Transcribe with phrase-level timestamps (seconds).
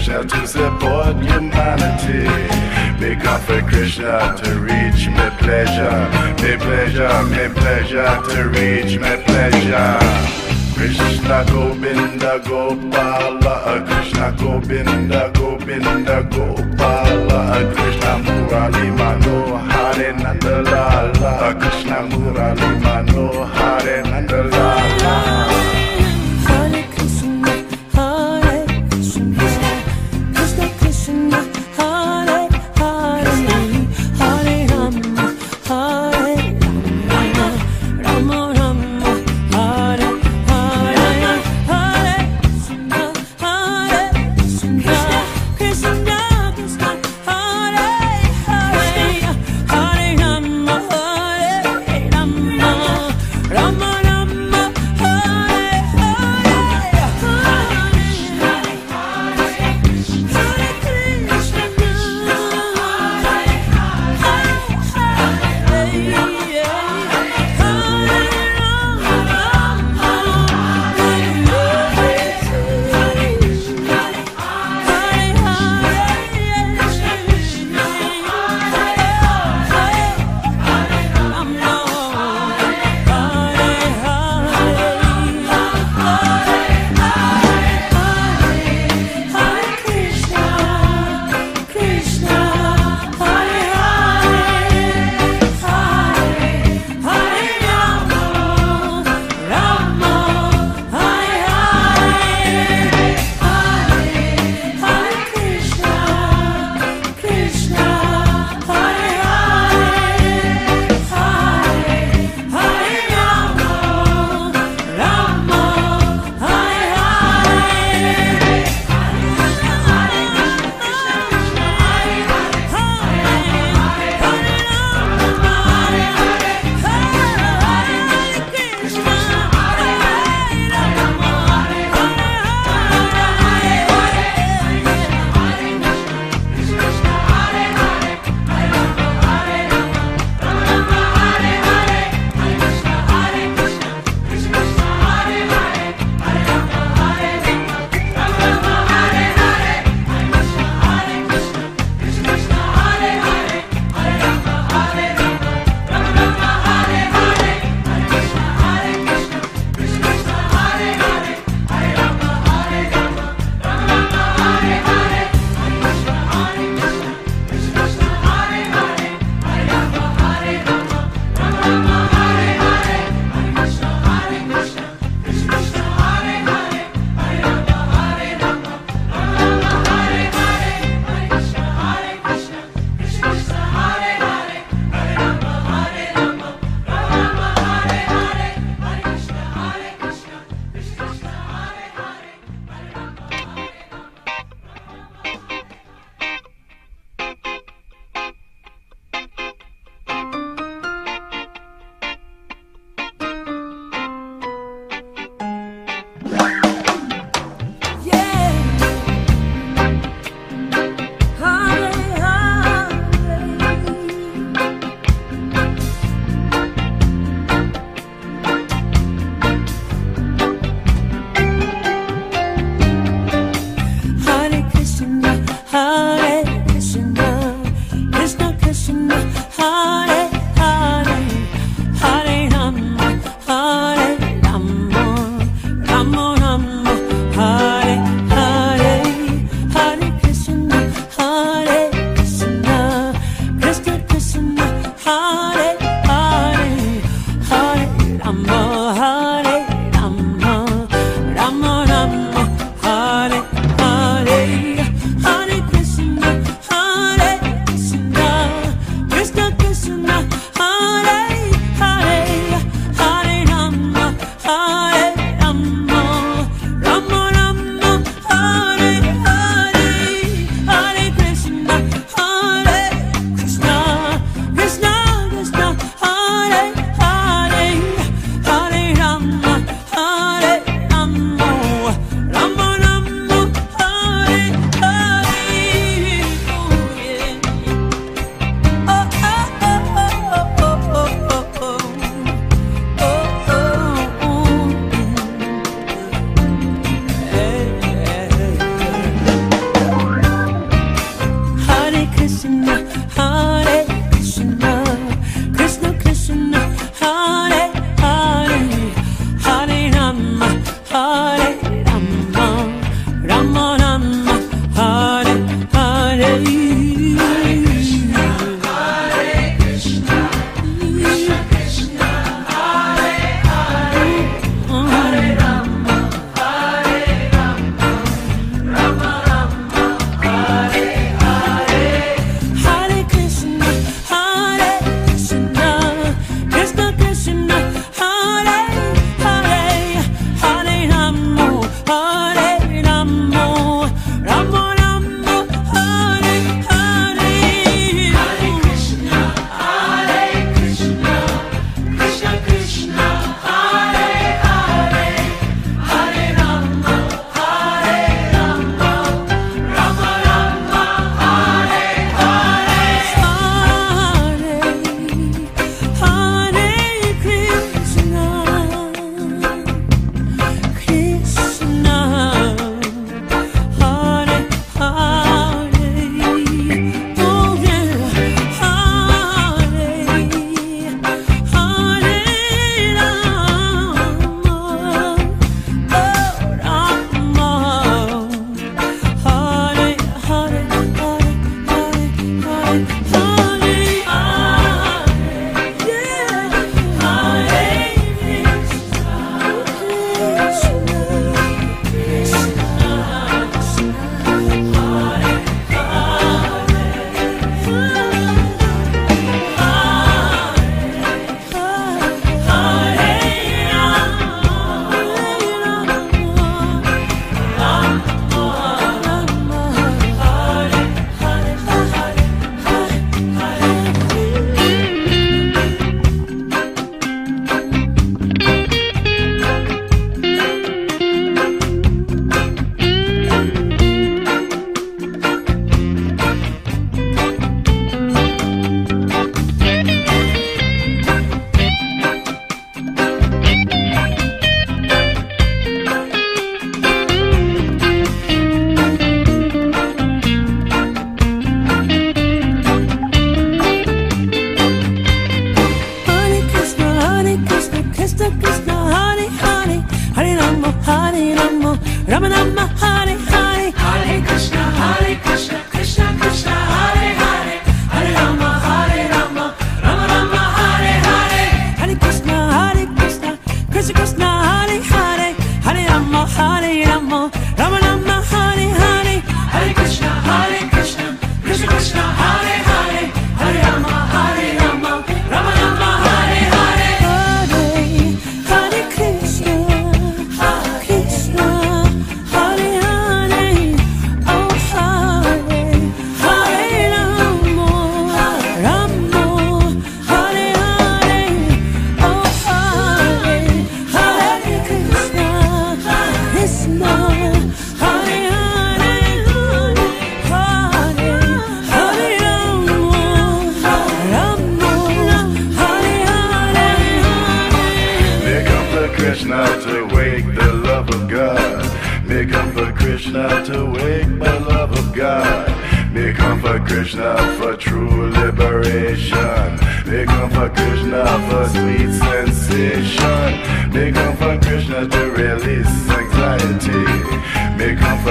[0.00, 2.24] Krishna to support humanity.
[2.98, 6.08] May God for Krishna to reach me pleasure.
[6.40, 9.98] May pleasure, may pleasure to reach me pleasure.
[10.72, 25.39] Krishna Govinda Gopala Krishna Govinda Govinda Gopala Krishna Murali Manohare Nandalala Krishna Murali Manohare Nandalala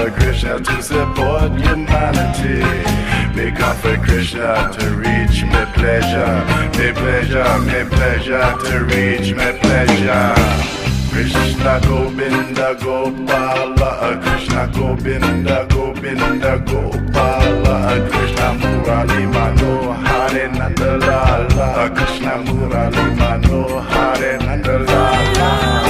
[0.00, 2.60] for Krishna to support humanity.
[3.36, 6.34] May God for Krishna to reach my pleasure.
[6.78, 10.34] May pleasure, may pleasure to reach my pleasure.
[11.12, 17.78] Krishna Govinda Gopala Krishna Govinda Govinda Gopala
[18.10, 25.89] Krishna Murali Manohare Nandalala Krishna Murali Manohare Nandalala